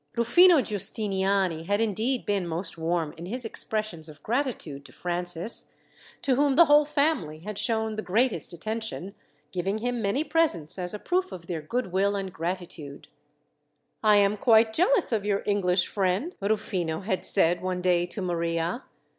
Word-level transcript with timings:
Rufino 0.15 0.61
Giustiniani 0.61 1.67
had 1.67 1.79
indeed 1.79 2.25
been 2.25 2.47
most 2.47 2.75
warm 2.75 3.13
in 3.17 3.27
his 3.27 3.45
expressions 3.45 4.09
of 4.09 4.23
gratitude 4.23 4.83
to 4.85 4.91
Francis, 4.91 5.75
to 6.23 6.33
whom 6.33 6.55
the 6.55 6.65
whole 6.65 6.85
family 6.85 7.41
had 7.41 7.59
shown 7.59 7.93
the 7.93 8.01
greatest 8.01 8.51
attention, 8.51 9.13
giving 9.51 9.77
him 9.77 10.01
many 10.01 10.23
presents 10.23 10.79
as 10.79 10.95
a 10.95 10.99
proof 10.99 11.31
of 11.31 11.45
their 11.45 11.61
goodwill 11.61 12.15
and 12.15 12.33
gratitude. 12.33 13.09
"I 14.01 14.15
am 14.17 14.37
quite 14.37 14.73
jealous 14.73 15.11
of 15.11 15.23
your 15.23 15.43
English 15.45 15.85
friend," 15.85 16.35
Rufino 16.41 17.01
had 17.01 17.23
said 17.23 17.61
one 17.61 17.83
day 17.83 18.07
to 18.07 18.23
Maria. 18.23 18.83